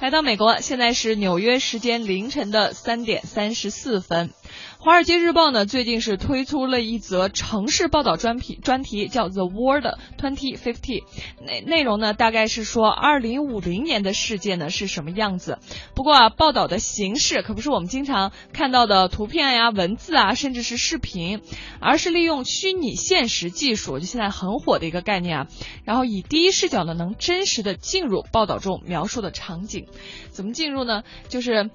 [0.00, 4.30] 来到美国，现在是纽约时间凌晨的三点三十四分。
[4.78, 9.84] 华尔街日报呢，最近是推出了一则城市报道专题，专题叫 The World
[10.18, 11.04] Twenty Fifty，
[11.44, 15.58] 内内容呢大概是说二零五零年的世界呢是什么样子。
[15.94, 21.42] 不过啊，报道的形式可不是我们经常看到的图片呀、文字啊，甚至是视频，
[21.78, 25.46] 而是利用虚拟现实技术，就现在很火的一个概念啊。
[25.84, 29.86] 然后以第一视角呢，能真实的进入报道中描述的场景。
[30.30, 31.02] 怎么进入呢？
[31.28, 31.68] 就是。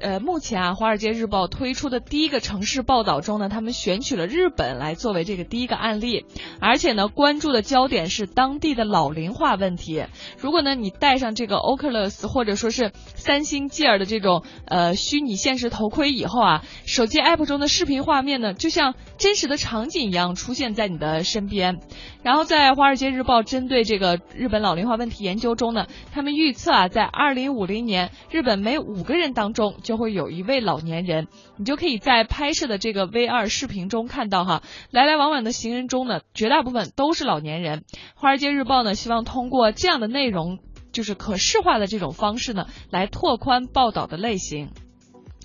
[0.00, 6.24] 呃，目前啊，《华尔街日报》推出的第一个城市报道中呢，他们选取了日本来作为这个第一个案例，
[6.60, 10.04] 而且呢，关注的焦点是当地的老龄化问题。
[10.38, 21.78] 如果呢，你戴上这个 Oculus 或者说是三星 Gear 的这种呃虚拟现实头盔以后啊，手机 App 中的视频画面呢，就像真实的场景一样出现在你的身边。
[22.22, 31.28] 然后在《华尔街日报》针对这个日本老龄化问题研究中呢，他们预测啊，在二零五零年，日本每五个人当中就会有一位老年人。
[31.56, 37.80] 你就可以在拍摄的这个 VR 视频中看到哈，来来往往的行人中呢，绝大部分都是老年人。
[38.14, 40.58] 《华尔街日报》呢，希望通过这样的内容，
[40.92, 44.70] 就是可视化的这种方式呢，来拓宽报道的类型。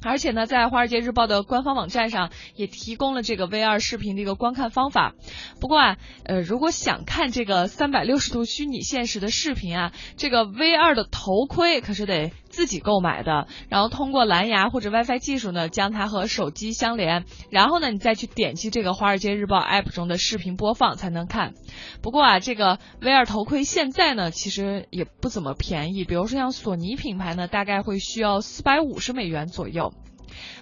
[0.04, 5.16] 而且呢，在《华尔街日报》的官方网站上也提供了这个 VR 视频的一个观看方法。
[5.60, 13.48] 不过啊，呃，如果想看这个三百六十度虚拟现实的视频啊，这个 VR 的头盔可是得自己购买的。
[13.70, 21.54] 然后通过蓝牙或者 WiFi 技术呢，将它和手机相连，然后呢，你再去点击这个《华尔街日报》App 中的视频播放才能看。
[22.02, 26.04] 不过啊，这个 VR 头盔现在呢，其实也不怎么便宜。
[26.04, 29.94] 比如说像索尼品牌呢，大概会需要四百五十美元左右。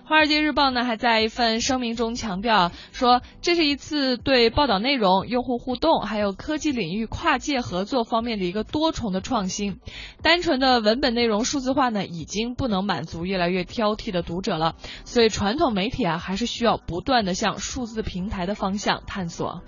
[0.06, 9.80] 华尔街日报呢还在一份声明中强调说，这是一次对报道内容、用户互动还有科技领域跨界合作方面的一个多重的创新。
[10.22, 19.62] 单纯的文本内容数字化呢，已经不能满足越来越挑剔的读者了，所以传统媒体啊，还是需要不断的向数字平台的方向探索。